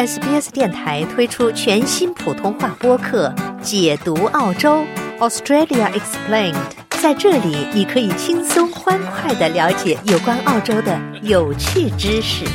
[0.00, 3.28] SBS 电台推出全新普通话播客
[3.60, 4.82] 《解读澳洲
[5.18, 6.54] Australia Explained》。
[7.02, 12.46] 在这里，你可以轻松欢快的了解有关澳洲的有趣知识。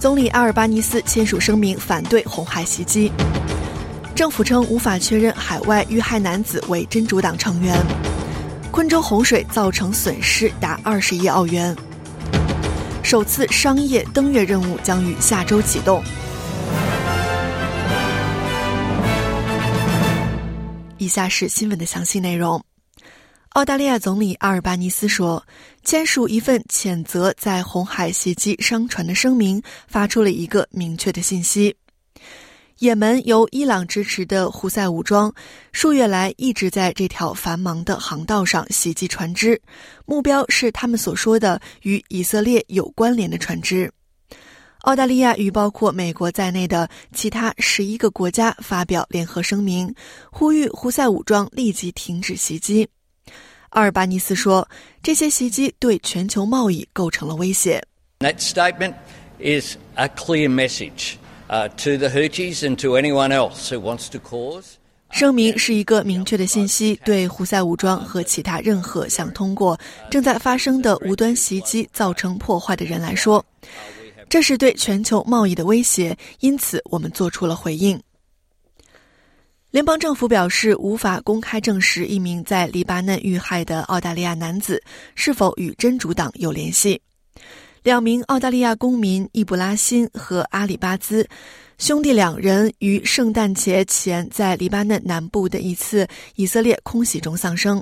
[0.00, 3.12] 总理阿尔巴尼斯签署声明反对红海袭击。
[4.16, 7.78] 政府称无法确认海外遇害男子为真主党成员。
[8.70, 11.76] 昆州洪水造成损失达二十亿澳元。
[13.02, 16.02] 首次商业登月任务将于下周启动。
[20.96, 22.60] 以下是新闻的详细内容。
[23.50, 25.44] 澳大利亚总理阿尔巴尼斯说，
[25.84, 31.76] 签署一份谴责在红海袭击商船的声明，发出了一个明确的信息。
[32.78, 35.32] 也门由伊朗支持的胡塞武装
[35.72, 39.60] 数月来一直在这条繁忙的航道上袭击船只，
[40.04, 43.90] 目标是他们所说的与以色列有关联的船只。
[44.80, 49.92] 澳大利亚与包括美国在内的其他十一个国家发表联合声明，
[50.30, 52.88] 呼吁胡塞武装立即停止袭击。
[53.70, 54.68] 阿尔巴尼斯说，
[55.02, 57.82] 这些袭击对全球贸易构成了威胁。
[58.20, 58.94] That statement
[59.40, 61.16] is a clear message.
[61.48, 64.76] To the Houthis and to anyone else who wants to cause.
[65.10, 69.78] 声明是一个明确的信息，对胡塞武装和其他任何想通过
[70.10, 73.44] 正在发生的无端袭击造成破坏的人来说，
[74.28, 76.16] 这是对全球贸易的威胁。
[76.40, 77.98] 因此，我们做出了回应。
[79.70, 84.82] 联邦政府表示，无法公开证实一名在黎巴嫩遇害的澳大利亚男子
[85.14, 87.00] 是否与真主党有联系。
[87.86, 91.24] 两名澳大利亚公民易卜拉欣和阿里巴兹
[91.78, 97.80] 兄弟两人于圣诞节前在黎巴嫩南部的一次以色列空袭中丧生。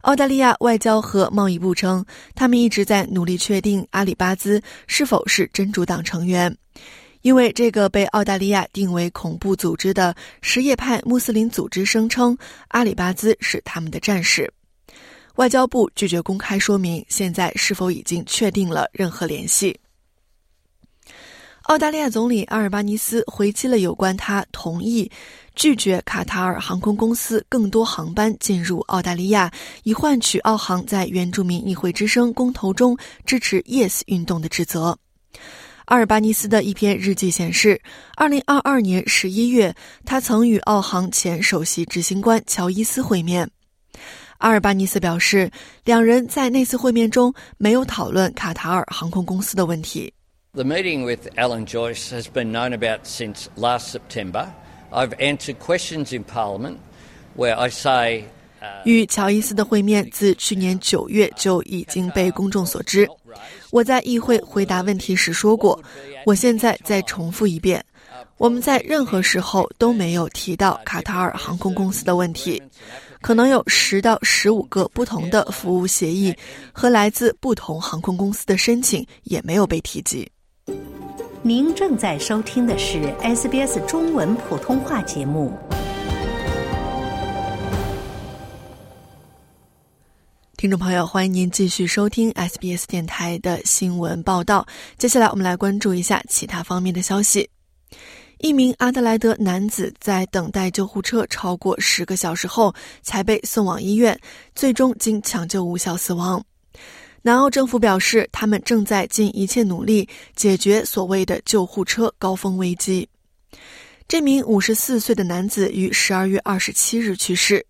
[0.00, 6.52] 澳大利亚外交和贸易部称，他们一直在努力确定阿里巴兹是否是真主党成员，
[7.20, 12.36] 因为这个被澳大利亚定为恐怖组织的什叶派穆斯林组织声称
[12.70, 14.52] 阿里巴兹是他们的战士。
[15.36, 19.78] 外交部拒绝公开说明现在是否已经确定了任何联系。
[21.64, 25.08] 澳大利亚总理阿尔巴尼斯回击了有关他同意
[25.54, 29.50] 拒绝卡塔尔航空公司更多航班进入澳大利亚，
[29.84, 34.98] 以换取澳航在原住民议会之声公投中支持 Yes 运动的指责。
[35.84, 37.80] 阿尔巴尼斯的一篇日记显示，
[38.16, 43.48] 二零二二年十一月，他曾与澳航前首席执行官乔伊斯会面。
[44.42, 45.48] 阿尔巴尼斯表示，
[45.84, 50.12] 两人在那次会面中没有讨论卡塔尔航空公司的问题。
[50.54, 54.48] The meeting with Alan Joyce has been known about since last September.
[54.90, 56.78] I've answered questions in Parliament
[57.36, 58.24] where I say.
[58.84, 63.08] 与乔伊斯的会面自去年九月就已经被公众所知。
[63.70, 65.80] 我在议会回答问题时说过，
[66.26, 67.84] 我现在再重复一遍。
[68.38, 72.62] 我们在任何时候都没有提到卡塔尔航空公司的问题。
[73.20, 76.34] 可能有十到十五个不同的服务协议
[76.72, 80.28] 和来自不同航空公司的申请也没有被提及。
[81.40, 85.56] 您正在收听的是 SBS 中文普通话节目。
[90.56, 94.66] 听众朋友，欢迎您继续收听 SBS 电台的新闻报道。
[94.98, 97.48] 接下来，我们来关注一下其他方面的消息。
[98.42, 104.18] 一名阿德莱德男子在等待救护车超过十个小时后，才被送往医院，
[104.52, 106.44] 最终经抢救无效死亡。
[107.22, 113.08] 南澳政府表示，他们正在尽一切努力解决所谓的救护车高峰危机。
[114.08, 117.64] 这名五十四岁的男子于十二月二十七日去世。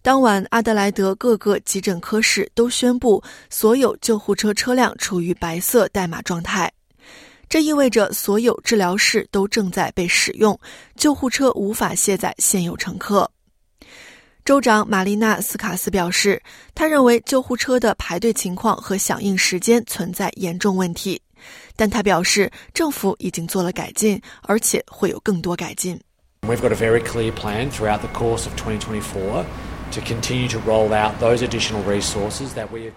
[0.00, 3.20] 当晚，阿德莱德各个急诊科室都宣布，
[3.50, 6.72] 所有救护车车辆处于白色代码状态。
[7.54, 10.58] 这意味着所有治疗室都正在被使用，
[10.96, 13.30] 救护车无法卸载现有乘客。
[14.44, 16.42] 州长玛丽娜·斯卡斯表示，
[16.74, 21.22] 他认为救护车的排队情况和响应时间存在严重问题，
[21.76, 25.96] 但他表示政府已经做了改进，而且会有更多改进。
[26.48, 29.44] We've got a very clear plan throughout the course of 2024.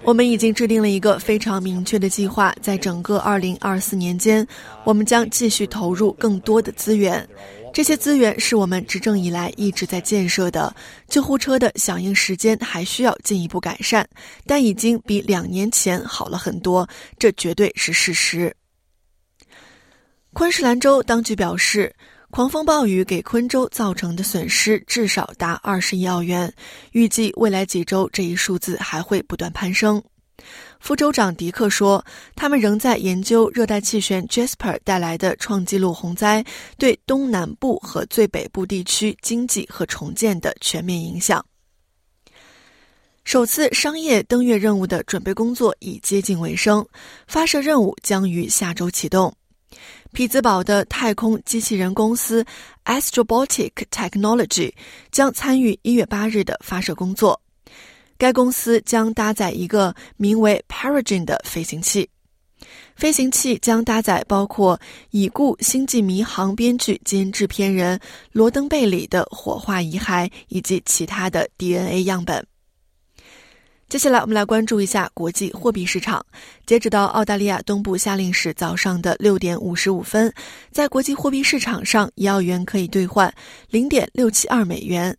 [0.03, 4.47] 我们已经制定了一个非常明确的计划，在整个2024年间，
[4.83, 7.27] 我们将继续投入更多的资源。
[7.73, 10.75] 这些资源是我们执政以来一直在建设的。
[11.07, 14.07] 救护车的响应时间还需要进一步改善，
[14.45, 16.87] 但已经比两年前好了很多，
[17.19, 18.55] 这绝对是事实。
[20.33, 21.93] 昆士兰州当局表示。
[22.29, 26.53] 狂风暴雨给昆州造成的损失至少达二十亿澳元，
[26.91, 30.01] 预计未来几周这一数字还会不断攀升。
[30.79, 36.45] 副州长迪克说：“他们仍在研究热带气旋 Jasper 带来的创纪录洪灾
[36.77, 41.43] 对东南部和最北部地区经济和重建的全面影响。”
[43.23, 46.85] 首次商业登月任务的准备工作已接近尾声，
[47.25, 49.33] 发射任务将于下周启动。
[50.13, 52.43] 匹兹堡的太空机器人公司
[52.85, 54.73] Astrobotic Technology
[55.11, 57.39] 将参与一月八日的发射工作。
[58.17, 62.09] 该公司将搭载一个名为 Peregrine 的飞行器，
[62.95, 64.79] 飞行器将搭载包括
[65.11, 67.99] 已故《星际迷航》编剧兼制片人
[68.31, 72.43] 罗登贝里的火化遗骸以及其他的 DNA 样本。
[73.89, 76.25] 接下来，我们来关注一下国际货币市场。
[76.65, 80.31] 截止到澳大利亚东部夏令时早上的六点五十五分，
[80.71, 83.33] 在国际货币市场上，一澳元可以兑换
[83.69, 85.17] 零点六七二美元，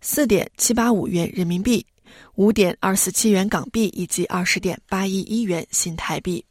[0.00, 1.86] 四点七八五元人民币。
[2.34, 6.44] 五点二四七元港币以及二十点八一一元新台币。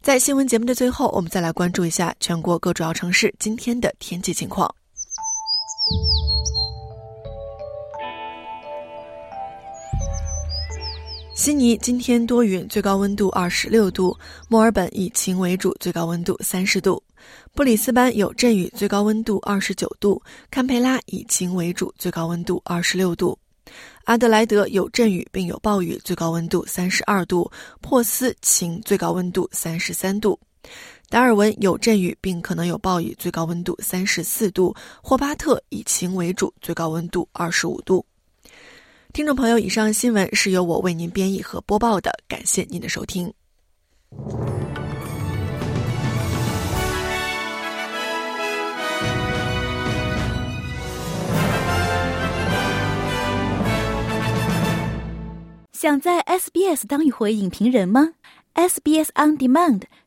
[0.00, 4.74] 在新闻节目的最后，我们再来关注一下全国各主要城市今天的天气情况。
[11.34, 14.16] 悉尼今天多云，最高温度二十六度；
[14.48, 17.02] 墨尔本以晴为主，最高温度三十度；
[17.52, 23.36] 布里斯班有阵雨，最高温度二十九度；堪培拉以晴为主，最高温度二十六度。
[24.04, 27.50] 阿德莱德有阵雨并有暴雨，最高温度三十二度；
[27.80, 30.38] 珀斯晴，最高温度三十三度；
[31.10, 34.72] 达尔文有阵雨并可能有暴雨，最高温度三十四度；
[35.02, 38.06] 霍巴特以晴为主，最高温度二十五度。
[39.14, 43.32] 听众朋友，以上新闻是由我为您编译和播报的，感谢您的收听。
[55.72, 58.14] 想在 SBS 当一回影评人吗
[58.56, 59.82] ？SBS On Demand